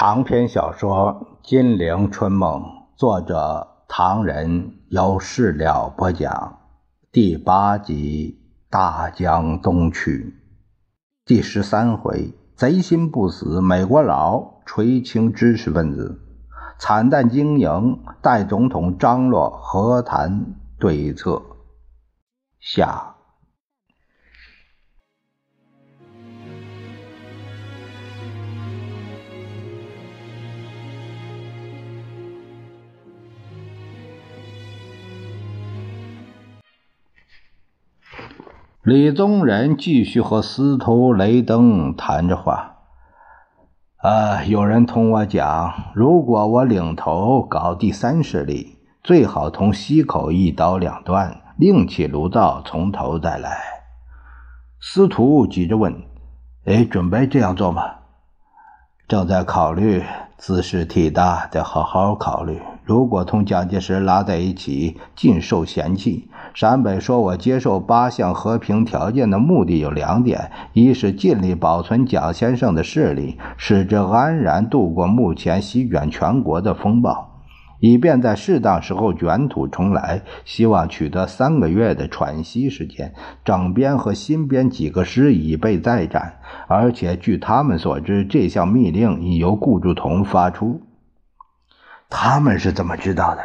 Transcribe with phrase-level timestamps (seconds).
[0.00, 2.62] 长篇小说《金陵春梦》，
[2.96, 6.58] 作者唐人，由事了播讲，
[7.12, 8.40] 第八集
[8.72, 10.10] 《大江东去》，
[11.26, 16.18] 第十三回，贼心不死，美国佬垂青知识分子，
[16.78, 21.42] 惨淡经营，代总统张罗和谈对策，
[22.58, 23.09] 下。
[38.90, 42.78] 李宗仁继续和司徒雷登谈着话。
[43.98, 53.60] 啊，有人同我讲，如果我领头搞第三势力，最好同西口一刀两断，另起炉灶，从头再来。
[54.80, 55.94] 司徒急着问
[56.66, 57.84] ：“哎，准备这样做吗？”
[59.06, 60.02] 正在考虑，
[60.36, 62.60] 姿势体大，得好好考虑。
[62.90, 66.28] 如果同蒋介石拉在一起，尽受嫌弃。
[66.52, 77.30] 陕北说：“我接受八项和平条件的目的有两点：一是尽力保存蒋先生的势力，使之安然度过目前席卷全国的风暴，
[77.78, 86.40] 以便在适当时候卷土重来；希望取得三个月的喘息时间，整编和新编几个师以备再战。
[86.66, 90.80] 而且据他们所知，这项密令已由顾祝同发出。
[92.10, 93.42] 他们是怎么知道的？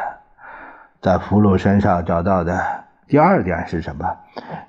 [1.00, 2.60] 在俘虏身上找到的。”
[3.08, 4.04] 第二点是什么？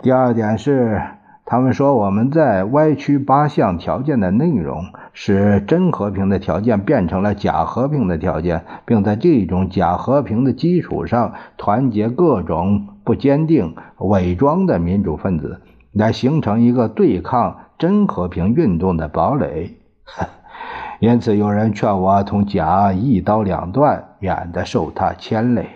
[0.03, 1.01] 第二点是，
[1.43, 15.61] 他们说我们在歪曲八项条件的内容，使真和平的条件变成了假和平的条件，并在这种假和平的基础上团结各种不坚定、伪装的民主分子，
[15.91, 19.79] 来形成一个对抗真和平运动的堡垒。
[20.99, 25.69] 因此，有人劝我同甲一刀两断，免得受他牵累。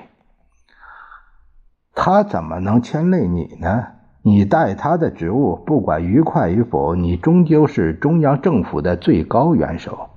[1.94, 3.84] 他怎么能牵累你呢？
[4.24, 10.10] 你带他的职务，不管愉快与否，你终究是中央政府的最高元首。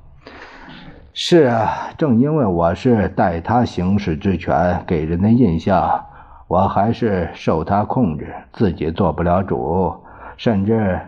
[1.12, 6.06] 是啊，正因为我是代他行使职权，给人的印象，
[6.48, 9.94] 我还是受他控制，自己做不了主，
[10.36, 11.00] 甚至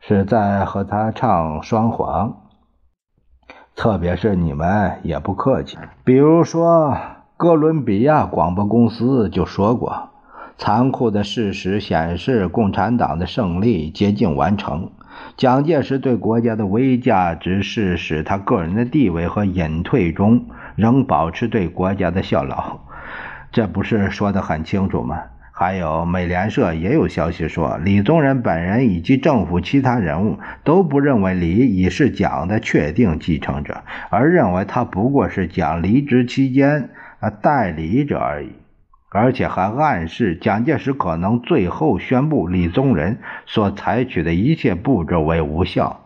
[0.00, 2.34] 是在和他唱双簧。
[3.74, 6.96] 特别是你们也不客气，比如说
[7.36, 10.10] 哥伦比亚广播公司就说过。
[10.58, 14.90] 残酷的事实显示，共产党的胜利接近完成。
[15.36, 20.44] 蒋介石对国家的唯一价值是使他个人的地位和隐退中
[20.76, 22.78] 仍保持对国家的效劳，
[23.50, 25.18] 这不是说得很清楚吗？
[25.54, 36.88] 还有，美联社也有消息说，李宗仁本人以及政府其他人物都不认为李已是蒋的确定继承者，而认为他不过是蒋离职期间
[37.20, 38.52] 啊代理者而已。
[39.10, 46.00] 而且还暗示蒋介石可能最后宣布李宗仁所采取的一切步骤为无效。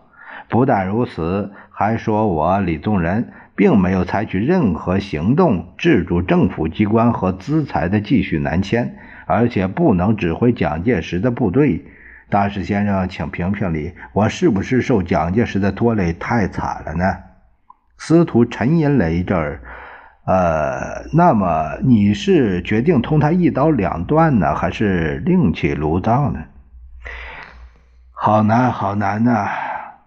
[0.48, 8.96] 不但如此，还说我李宗仁并没有采取任何行动制住政府机关和资财的继续南迁，
[9.26, 11.84] 而且不能指挥蒋介石的部队。
[12.28, 17.04] 大使先生，请评评理，我是不是受蒋介石的拖累太惨了呢？
[17.98, 19.60] 司徒沉吟了一阵儿。
[20.25, 26.41] 呃，那么你是决定同他一刀两断呢，还是另起炉灶呢？
[28.10, 29.48] 好难，好难呐！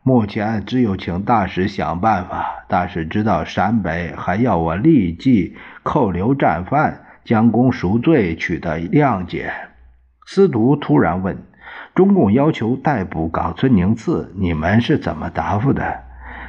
[0.04, 2.66] 目前只有请大使想办法。
[2.68, 9.54] 大使知道陕北还要我立即扣留战犯，将功赎罪，取得谅解。
[10.26, 11.38] 司徒突然问
[11.94, 15.84] ：“中共要求逮捕冈村宁次，你们是怎么答复的？”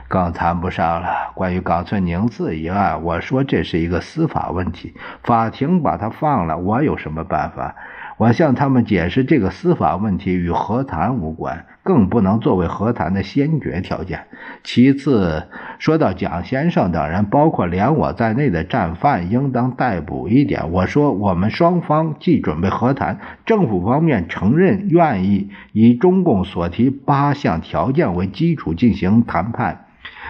[0.08, 1.32] 更谈不上了。
[1.34, 7.76] 关于冈村宁次一案，我说这是一个司法问题，法庭把他放了，我有什么办法？
[8.20, 14.26] 我向他们解释，这个司法问题与和谈无关，更不能作为和谈的先决条件。
[14.62, 15.44] 其次，
[15.78, 20.70] 说到蒋先生等人，包括连我在内的战犯，应当逮捕一点。
[20.70, 29.86] 我说，我们双方既准备和谈，政府方面承认愿意以中共所提八项条件为基础进行谈判。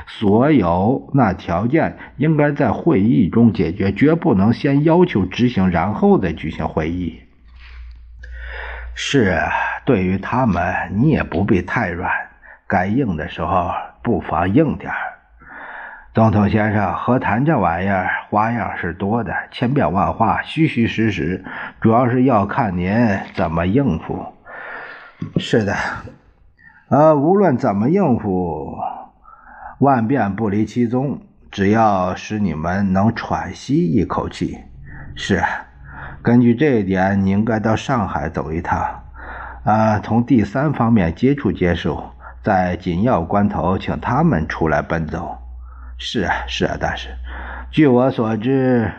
[0.06, 7.18] 所有那条件应该在会议中解决，绝不能先要求执行，然后再举行会议。
[8.94, 9.40] 是，
[9.84, 12.10] 对于他们，你也不必太软，
[12.66, 13.70] 该硬的时候
[14.02, 14.92] 不妨硬点
[16.12, 21.44] 总统先生，和谈这玩意儿花样是多的，千变万化，虚虚实实，
[21.80, 22.92] 主要是要看您
[23.34, 24.26] 怎么应付。
[25.36, 25.74] 是的，
[26.88, 28.76] 呃，无论怎么应付。
[29.78, 34.58] 万变不离其宗，只要使你们能喘息一口气。
[35.14, 35.42] 是，
[36.22, 39.02] 根据这一点，你应该到上海走一趟，
[39.64, 41.98] 啊，从第三方面接触接触，
[42.42, 45.38] 在紧要关头，请他们出来奔走。
[45.96, 47.08] 是啊，是啊，大师。
[47.70, 48.92] 据我所知，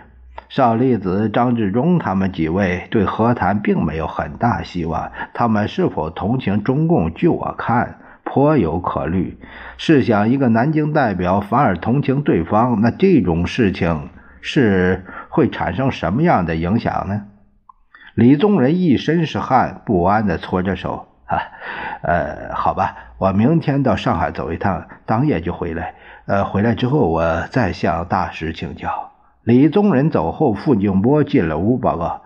[0.49, 5.11] 邵力子、张治中他们几位对和谈并没有很大希望。
[5.33, 7.13] 他们是否同情中共？
[7.13, 7.97] 据我看。
[8.23, 9.37] 颇有可虑。
[9.77, 14.09] 试想，一个南京代表反而同情对方，那这种事情
[14.41, 17.27] 是会产生什么样的影响呢？
[18.15, 21.07] 李宗仁一身是汗，不安地搓着手。
[21.25, 21.39] 啊，
[22.03, 25.95] 呃，好吧，我明天到上海走一趟，当夜就回来。
[26.25, 29.11] 呃，回来之后我再向大师请教。
[29.43, 32.21] 李宗仁走后，傅静波进了屋报告。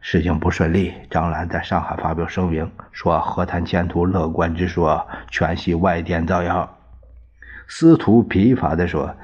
[0.00, 6.76] 事情不顺利，张兰在上海发表声明，说和谈前途乐观之说全系外电造谣。
[7.66, 9.14] 司徒疲乏地说：“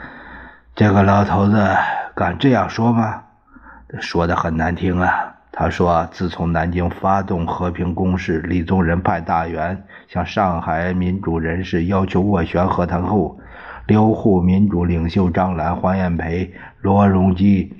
[0.77, 1.67] 这个老头子
[2.15, 3.23] 敢这样说吗？
[4.01, 13.39] 说的很难听啊。”他说：“自从南京发动和平攻势，李宗仁派大员向上海民主人士要求斡旋和谈后，
[13.87, 17.73] 留沪民主领袖张澜、黄炎培、罗荣基，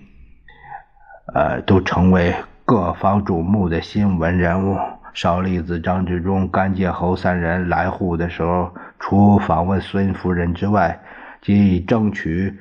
[1.35, 2.35] 呃，都成为。”
[2.67, 4.79] 各方瞩目的新闻人物，
[5.13, 10.99] 邵力子、张治中、甘介侯三人来沪的时候，除访问孙夫人之外，
[11.43, 12.59] 即以争取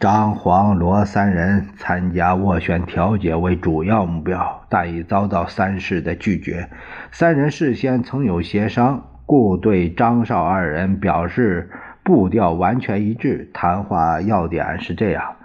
[0.00, 6.68] 张、黄、罗三人参加斡旋调解为主要目标，但已遭到三世的拒绝。
[7.10, 11.70] 三人事先曾有协商，故对张邵二人表示
[12.02, 13.50] 步调完全一致。
[13.54, 15.36] 谈话要点是这样。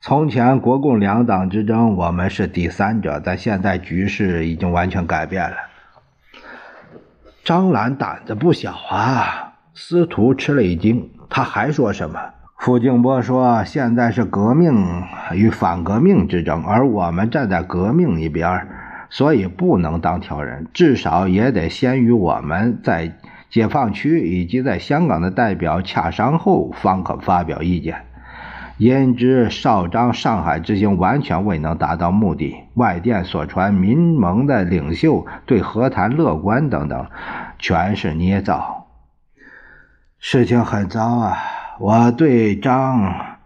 [0.00, 5.56] 从前国共两党之争，我们是第三者，但现在局势已经完全改变了。
[7.42, 9.54] 张兰胆子不小啊！
[9.72, 12.20] 司徒吃了一惊，他还说什么？
[12.56, 15.02] 傅静波说：“现在是革命
[15.32, 18.66] 与反革命之争，而我们站在革命一边，
[19.10, 23.12] 所以不能当挑人，至少也得先与我们在
[23.50, 27.96] 解放区以及在香港的代表洽商后，方可发表意见。”
[28.78, 32.56] 焉知少张上海之行完全未能达到目的。
[32.74, 37.06] 外电所传民盟的领袖对和谈乐观等等，
[37.58, 38.88] 全是捏造。
[40.18, 41.36] 事情很糟啊！
[41.80, 43.36] 我对张，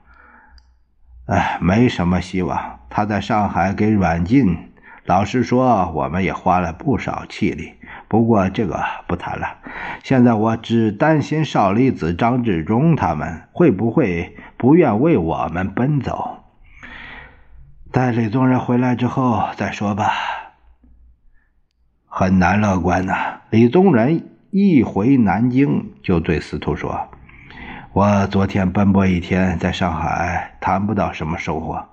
[1.27, 2.81] 哎，没什么希望。
[2.91, 4.71] 他在上海给软禁，
[5.05, 7.75] 老实说，我们也花了不少气力。
[8.07, 9.57] 不过这个不谈了。
[10.03, 16.45] 现在我只担心邵离子、张治中他们会不会不愿为我们奔走。
[17.91, 20.13] 待李宗仁回来之后再说吧。
[22.07, 23.41] 很难乐观呐。
[23.51, 27.09] 李宗仁一回南京就对司徒说
[27.99, 31.85] ：“我昨天奔波一天，在上海谈不到什么收获。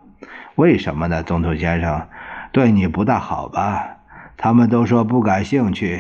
[0.53, 1.23] 为什么呢？
[1.23, 2.07] 总统先生
[2.51, 3.97] 对你不大好吧？”
[4.37, 5.99] 他们都说不感兴趣。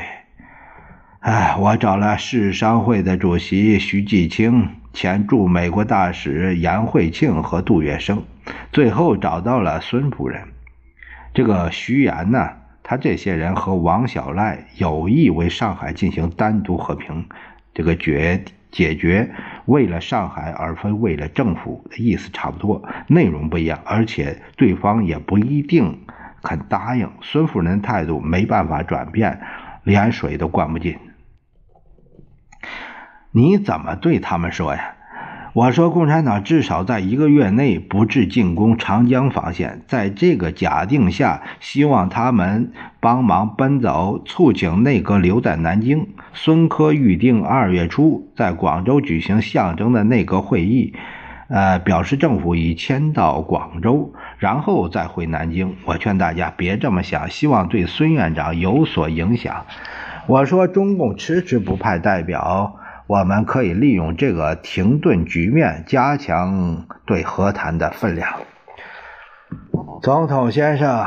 [1.21, 8.21] 哎，我找了市商会的主席徐继清、前驻美国大使杨惠庆和杜月笙，
[8.71, 10.39] 最后找到了孙夫人。
[11.33, 12.47] 这个徐岩呢，
[12.83, 17.27] 他这些人和王小赖有意为上海进行单独和平，
[17.73, 18.43] 这个决
[18.75, 26.01] 解决为了上海而非为了政府的意思差不多，内容不一样，而且对方也不一定。
[26.43, 29.39] 肯答应，孙夫人态度没办法转变，
[29.83, 30.97] 连水都灌不进。
[33.31, 34.94] 你怎么对他们说呀？
[35.55, 39.83] 我说，共产党至少在一个月内不致进攻长江防线。
[39.87, 46.09] 在这个假定下，希望他们帮忙奔走，促请内阁留在南京。
[46.33, 50.93] 孙科预定二月初在广州举行象征的内阁会议，
[51.47, 54.11] 呃，表示政府已迁到广州。
[54.37, 55.77] 然后再回南京。
[55.85, 59.65] 我劝大家别这么想，希望对孙院长有所影响。
[60.27, 62.75] 我说，中共迟迟不派代表，
[63.07, 68.33] 我们可以利用这个停顿局面，加强对和谈的分量。
[70.01, 71.05] 总统先生，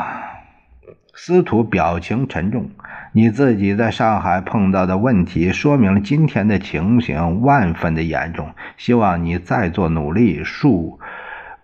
[1.15, 2.71] 司徒表情沉重。
[3.13, 8.55] 你自己在上海碰到的问题，说明了今天的情形万分的严重。
[8.77, 11.01] 希望你再做努力，树。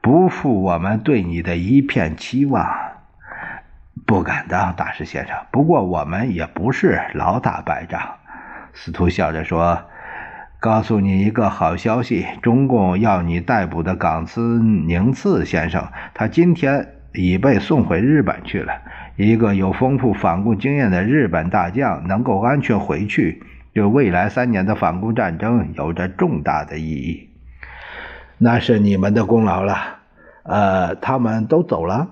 [0.00, 2.68] 不负我们对你的一片期望，
[4.04, 5.36] 不敢当，大师先生。
[5.52, 8.00] 不过我们也不是老打败仗。
[8.72, 9.80] 司徒笑着说
[10.64, 18.72] ：“告诉你一个好消息，中共要你逮捕的冈村宁次先生，他今天已被送回日本去了。
[19.16, 23.42] 一个有丰富反共经验的日本大将能够安全回去，
[23.74, 27.28] 对未来三年的反共战争有着重大的意义。”
[28.40, 29.76] 那是你们的功劳了。
[30.44, 32.08] 呃，他们都走了，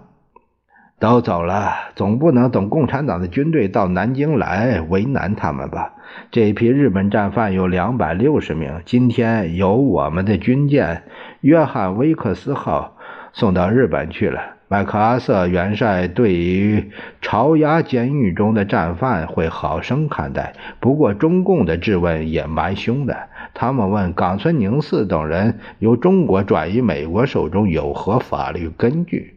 [1.02, 5.94] 都走了，总不能等共产党的军队到南京来为难他们吧？
[6.30, 11.02] 这批日本战犯有两百六十名，今天由我们的军舰
[11.40, 12.97] 约翰威克斯号
[13.32, 14.40] 送到日本去了。
[14.68, 23.16] 麦克阿瑟元帅对于朝押监狱中的战犯会好生看待，不过中共的质问也蛮凶的。
[23.54, 29.35] 他们问冈村宁次等人由中国转移美国手中有何法律根据？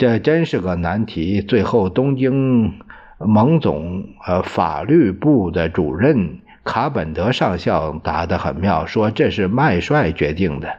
[0.00, 1.42] 这真是个难题。
[1.42, 2.72] 最后，东京
[3.18, 10.70] 蒙总呃法律部的主任卡本德上校答得很妙，说这是麦帅决定的。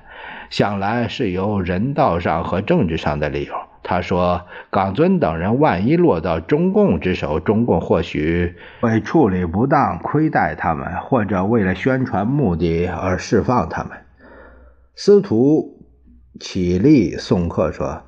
[0.49, 3.53] 想来是由人道上和政治上的理由。
[3.83, 13.91] 他说：“冈尊等人万一落到中共之手，中共或许会处理不当，亏待他们，或者为了宣传目的而释放他们。”
[14.97, 15.85] 司徒
[16.39, 18.01] 起立送客说：“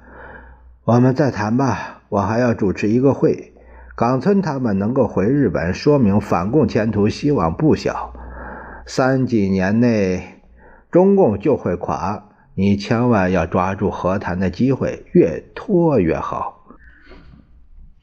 [0.85, 3.53] 我们再谈吧，我还要主持一个会。
[3.95, 8.13] 冈村他们能够回日本，说明反共前途希望不小。
[8.85, 10.41] 三几年内，
[10.91, 12.25] 中共就会垮。”
[12.55, 16.65] 你千万要抓住和谈的机会，越拖越好。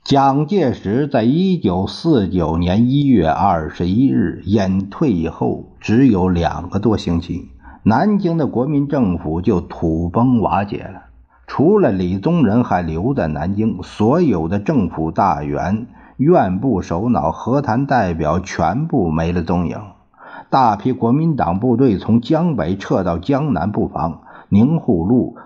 [0.02, 7.50] 蒋介石在一九四九年一月二十一日隐退以后，只有两个多星期，
[7.84, 11.09] 南京的国民政府就土崩瓦解了。
[11.52, 19.76] 除了李宗仁还留在南京，所有的政府大员、院部首脑、和谈代表全部没了踪影。
[20.48, 24.22] 大批国民党部队从江北撤到江南布防。
[24.48, 25.36] 宁沪路、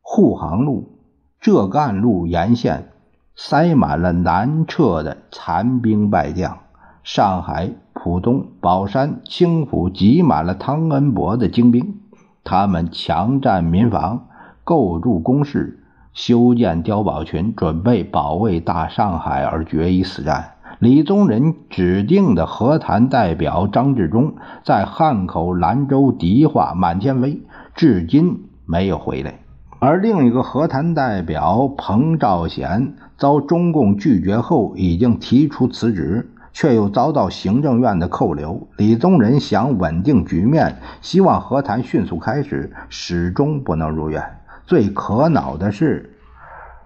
[0.00, 0.98] 沪杭路、
[1.40, 2.88] 浙赣路沿线
[3.36, 6.58] 塞满了南撤的残兵败将。
[7.04, 12.00] 上海浦东、宝山、青浦挤满了汤恩伯的精兵，
[12.42, 14.26] 他们强占民房，
[14.68, 15.78] 构筑工事，
[16.12, 20.56] 修建碉堡群，准备保卫大上海而决一死战。
[20.78, 27.40] 李宗仁指定的和谈代表张治中在汉口、兰州、迪化、满天飞。
[27.74, 29.38] 至今没有回来，
[29.78, 38.68] 而另一个和谈代表彭兆贤遭中共拒绝后，已经提出辞职，却又遭到行政院的扣留。
[38.76, 44.22] 李宗仁想稳定局面，希望和谈迅速开始，始终不能如愿。
[44.68, 46.14] 最可恼的是，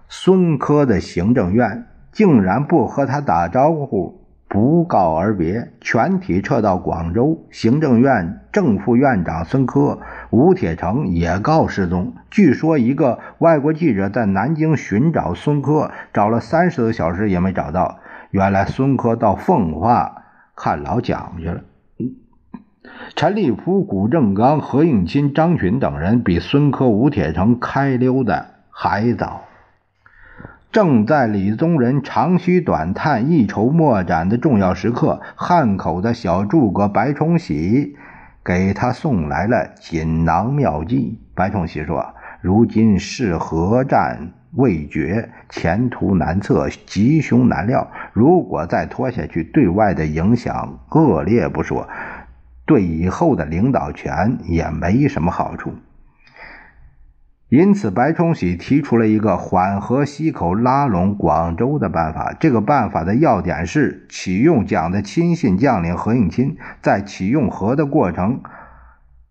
[0.07, 4.23] 孙科的行政院竟然不和他打招呼。
[4.47, 7.43] 不告而别，全体撤到广州。
[7.51, 9.99] 行政院正副院长孙科、
[10.29, 12.13] 吴铁城也告失踪。
[12.31, 17.99] 据说一个外国记者在南京寻找孙科，找了三十个小时也没找到。
[18.31, 20.23] 原来孙科到奉化
[20.55, 21.59] 看老蒋去了。
[23.15, 29.43] 陈立夫、谷正刚、何应钦、张群等人比孙科、吴铁城开溜的还早。
[30.71, 37.95] 正在李宗仁长吁短叹、一筹莫展的重要时刻，汉口的小诸葛白崇禧
[38.43, 41.19] 给他送来了锦囊妙计。
[41.35, 47.91] 白崇禧说：“如今是何战未决，前途难测，吉凶难料。
[48.11, 51.87] 如果再拖下去，对外的影响恶劣不说，
[52.65, 55.73] 对以后的领导权也没什么好处。”
[57.49, 62.35] 因此，白崇禧提出了一个缓和西口、拉拢广州的办法。
[62.39, 68.41] 这个办法的要点是启用蒋的亲信将领何应钦，在启用何的过程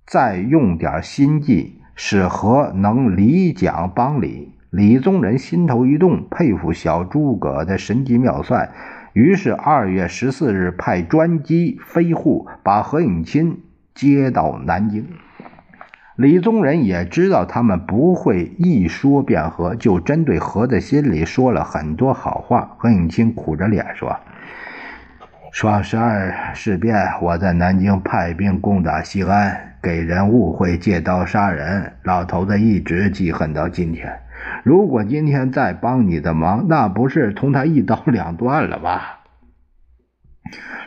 [0.07, 4.53] 再用点心计，使何能理蒋帮李。
[4.71, 8.71] 李宗仁心头一动，佩服小诸葛的神机妙算，
[9.13, 13.59] 于是二月十四日派专机飞沪，把何应钦
[13.95, 15.07] 接到南京。
[16.17, 22.77] 李宗仁也知道他们不会一说便和，就针对何的心里说了很多好话。
[22.79, 24.19] 何应钦苦着脸说
[25.53, 34.11] ：“双十二事变，我在南京派兵攻打西安，给人误会借刀杀人，老头子一直记恨到今天。
[34.65, 39.01] 如果今天再帮你的忙，那不是同他一刀两断了吗？”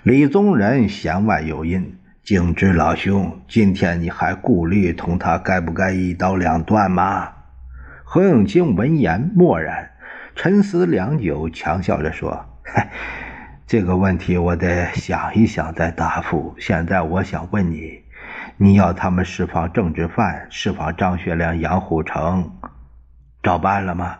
[0.03, 1.97] 李宗仁弦外有音。
[2.23, 7.33] 景之老兄，今天你还顾虑同他该不该一刀两断吗？
[8.03, 9.91] 何永清闻言默然，
[10.35, 12.45] 沉思良久，强笑着说
[13.67, 16.55] ：“这个问题我得想一想再答复。
[16.57, 17.99] 现在我想问你，
[18.57, 22.49] 你要他们释放政治犯，释放张学良、杨虎城，
[23.45, 24.17] 照办了吗？”“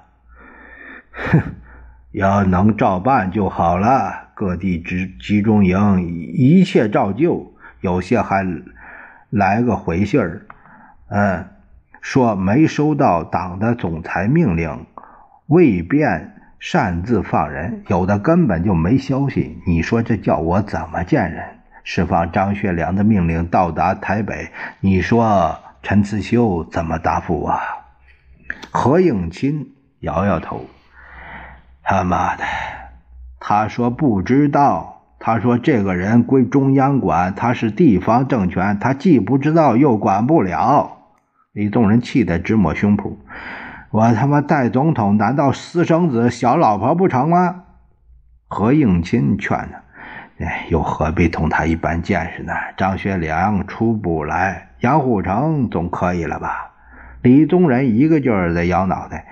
[1.12, 1.42] 哼，
[2.14, 4.30] 要能照办就好了。
[4.36, 7.52] 各地集集中营，一切照旧。”
[7.82, 8.44] 有些还
[9.30, 10.48] 来个回信儿，
[11.10, 11.46] 嗯，
[12.02, 14.88] 说没收到党的总裁命令，
[15.46, 19.62] 未便擅自放人，有的根本就没消息。
[19.68, 21.44] 你说这叫我怎么见人？
[21.84, 27.60] 释放张学良的命令到达台北，你说陈慈修怎么答复啊？
[28.78, 29.68] 何应钦
[30.02, 30.66] 摇摇头，
[31.82, 32.44] 他妈的，
[33.40, 34.92] 他说不知道。
[35.18, 40.98] 他说：“这个人归中央管，他是地方政权，他既不知道又管不了。”
[41.54, 43.16] 李宗仁气得直抹胸脯
[43.92, 47.64] ：“我他妈代总统，难道私生子、小老婆不成吗？”
[48.50, 49.82] 何应钦劝他
[50.46, 52.54] ：“哎，又何必同他一般见识呢？
[52.76, 56.74] 张学良出不来，杨虎城总可以了吧？”
[57.26, 59.26] 李宗仁一个劲儿的摇脑袋。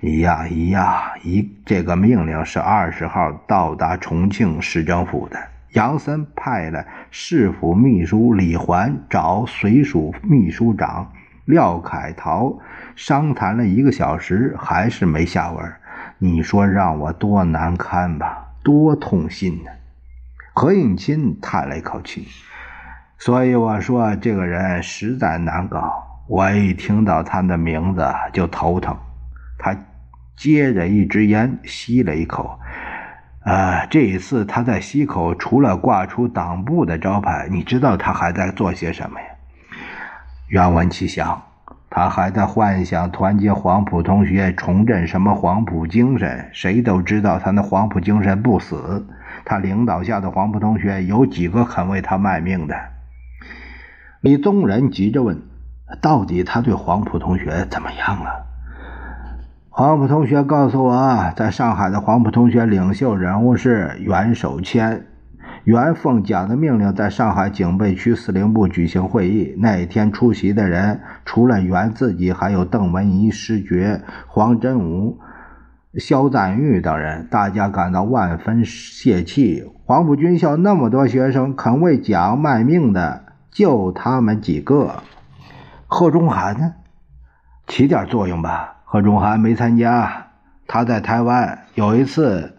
[0.00, 5.38] 一样一样，一这个命令是二十号到达重庆市政府的。
[5.72, 11.12] 杨森派了市府秘书李环找随署秘书长
[11.44, 12.58] 廖凯陶
[12.96, 15.70] 商谈了一个小时，还是没下文。
[16.16, 19.70] 你说让我多难堪吧，多痛心呢。
[20.54, 22.26] 何应钦叹了一口气，
[23.18, 26.03] 所以我说这个人实在难搞。
[26.26, 28.96] 我一听到他的名字就头疼。
[29.58, 29.76] 他。
[30.36, 32.58] 接着一支烟，吸了一口。
[33.44, 39.26] 啊，这一次他在溪口，除了挂出党部的招牌，你知道他还在做些什么呀？
[40.48, 41.40] 愿闻其详。
[41.88, 46.50] 他还在幻想团结黄埔同学，重振什么黄埔精神。
[46.52, 49.06] 谁都知道他那黄埔精神不死。
[49.44, 52.74] 他领导下的黄埔同学有几个肯为他卖命的？
[54.20, 55.40] 李宗仁急着问：
[56.00, 58.46] 到底他对黄埔同学怎么样了？
[59.68, 65.06] 黄埔同学告诉我，在上海的黄埔同学领袖人物是袁守谦。
[65.64, 69.54] 袁奉蒋的命令，在上海警备区司令部举行会议。
[69.58, 75.18] 那一天出席的人，除了袁自己，还有邓文仪师爵、黄振武、
[75.98, 77.26] 肖赞玉等人。
[77.30, 79.64] 大家感到万分泄气。
[79.86, 85.02] 黄埔军校那么多学生，肯为蒋卖命的，就他们几个。
[85.94, 86.74] 贺中涵呢？
[87.68, 88.78] 起点作用吧。
[88.84, 90.26] 贺中涵没参加，
[90.66, 91.66] 他在台湾。
[91.76, 92.56] 有一次，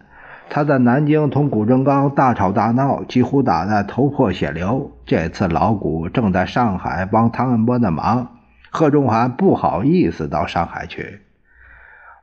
[0.48, 4.90] 他在南京同谷正刚大吵大闹，几乎打得头破血流。
[5.04, 8.38] 这次老谷正在上海帮汤恩伯的忙，
[8.70, 11.20] 贺中涵不好意思到上海去。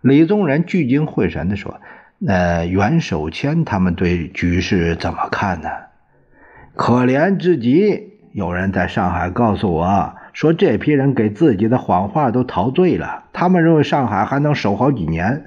[0.01, 1.79] 李宗仁聚精会神地说
[2.17, 5.69] ：“那袁守谦他们对局势怎么看呢？
[6.75, 8.13] 可怜至极。
[8.31, 15.45] 有人在上海告诉我。”说这批人给自己的谎话都陶醉了，他们认为上海还能守好几年，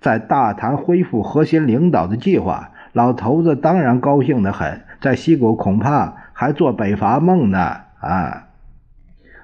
[0.00, 2.70] 在大谈恢复核心领导的计划。
[2.92, 7.80] 老头子当然高兴得很，在西谷恐怕还做北伐梦呢。
[8.00, 8.46] 啊！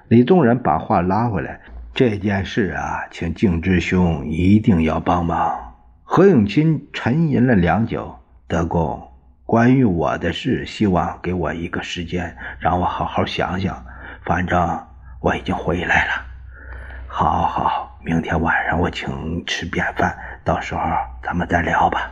[0.07, 1.59] 李宗仁把话拉回来，
[1.93, 5.73] 这件事啊，请敬之兄一定要帮忙。
[6.03, 8.15] 何应钦沉吟了良久，
[8.47, 9.01] 德公，
[9.45, 13.85] 关于我的事，希望给我一个时间，让我好好想想。
[14.25, 14.79] 反正
[15.19, 16.11] 我已经回来了，
[17.07, 20.81] 好好，明天晚上我请你吃便饭，到时候
[21.21, 22.09] 咱们再聊吧。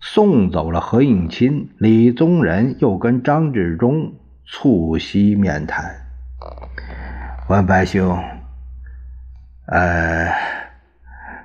[0.00, 4.14] 送走了何应钦，李宗仁又跟张治中
[4.46, 5.94] 促膝面谈。
[7.48, 8.22] 文白兄，
[9.66, 10.32] 呃，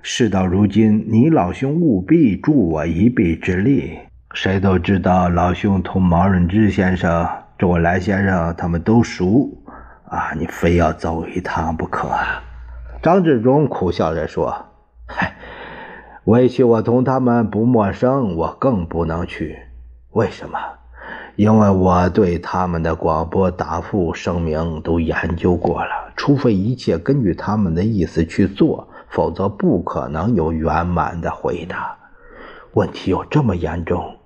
[0.01, 3.99] 事到如今，你老兄务必助我一臂之力。
[4.33, 7.44] 谁都知道，老兄同毛润之先生。
[7.57, 9.49] 周恩来先生他们都熟
[10.09, 12.09] 啊，你非要走一趟不可。
[13.01, 14.65] 张治中苦笑着说
[15.07, 15.37] ：“嗨，
[16.25, 19.57] 委屈我同他们不陌生，我更不能去。
[20.11, 20.59] 为什么？
[21.37, 26.11] 因为我对他们的广播答复声明都研究过了。
[26.17, 31.95] 除非一切根据他们的意思去做，否则不可能有圆满的回答。
[32.73, 34.17] 问题有这么严重？”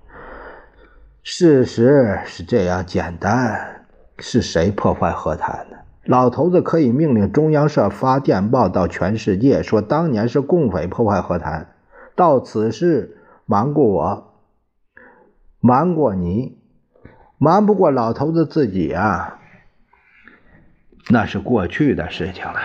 [1.31, 3.85] 事实是这样简单，
[4.17, 5.77] 是谁破坏和谈的？
[6.05, 11.67] 老头子可以命令中央社发电报到全世界，说当年是共匪破坏和谈。
[12.15, 14.33] 到此事瞒过我，
[15.59, 16.57] 瞒过你，
[17.37, 19.39] 瞒不过老头子自己啊。
[21.09, 22.59] 那是过去的事情了，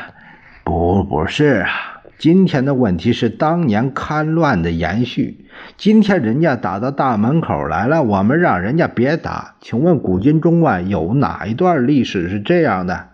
[0.65, 1.94] 不，不是啊。
[2.19, 5.47] 今天的问题是当年戡乱的延续。
[5.77, 9.57] 今天人家打到大门口来了，我们让人家别打。
[9.61, 13.09] 请问古今中外有哪一段历史是这样的？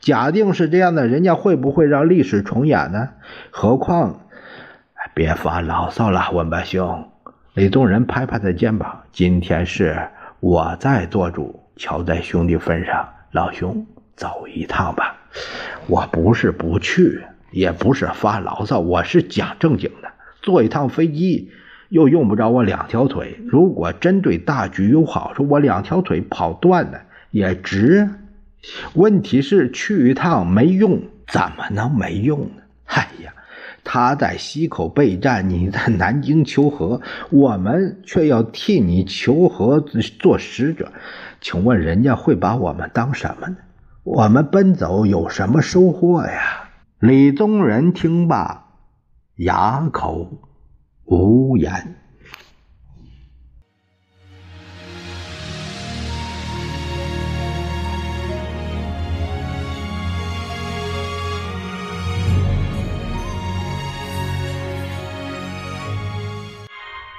[0.00, 3.10] 假定是这样的，人家会不会让历史重演呢？
[3.50, 4.20] 何况，
[5.14, 7.08] 别发牢骚了，文白兄。
[7.54, 10.08] 李宗仁拍拍他肩膀：“今天是
[10.40, 13.86] 我在做主，瞧在兄弟份上，老兄
[14.16, 15.16] 走一趟吧。
[15.86, 20.10] 我不是不去，也不是发牢骚，我是讲正经的。
[20.42, 21.50] 坐一趟飞机
[21.88, 28.08] 又用不着我两条腿，如果真对大局有好处，我两条腿跑断了也值。
[28.94, 32.62] 问题是去一趟没用，怎么能没用呢？
[32.86, 33.32] 哎呀，
[33.84, 40.92] 他在西口备战，你在南京求和，我们却要替你求和做使者，
[41.40, 43.56] 请问人家会把我们当什么呢？
[44.02, 46.59] 我们奔走有什么收获呀？
[47.00, 48.74] 李宗仁听罢，
[49.36, 50.30] 哑口
[51.06, 51.99] 无言。